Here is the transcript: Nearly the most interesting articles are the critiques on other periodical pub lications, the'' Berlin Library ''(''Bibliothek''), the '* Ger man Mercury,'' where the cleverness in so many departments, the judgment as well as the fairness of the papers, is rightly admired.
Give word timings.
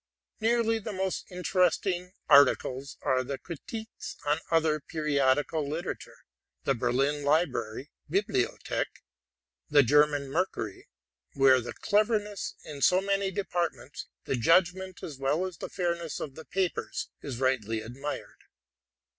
Nearly 0.39 0.79
the 0.79 0.93
most 0.93 1.29
interesting 1.29 2.13
articles 2.27 2.97
are 3.03 3.23
the 3.23 3.37
critiques 3.37 4.17
on 4.25 4.39
other 4.49 4.79
periodical 4.79 5.61
pub 5.61 5.71
lications, 5.71 6.13
the'' 6.63 6.73
Berlin 6.73 7.23
Library 7.23 7.91
''(''Bibliothek''), 8.11 8.87
the 9.69 9.83
'* 9.83 9.83
Ger 9.83 10.07
man 10.07 10.31
Mercury,'' 10.31 10.87
where 11.33 11.61
the 11.61 11.73
cleverness 11.75 12.55
in 12.65 12.81
so 12.81 12.99
many 12.99 13.29
departments, 13.29 14.07
the 14.25 14.35
judgment 14.35 15.03
as 15.03 15.19
well 15.19 15.45
as 15.45 15.57
the 15.57 15.69
fairness 15.69 16.19
of 16.19 16.33
the 16.33 16.45
papers, 16.45 17.09
is 17.21 17.37
rightly 17.39 17.81
admired. 17.81 18.45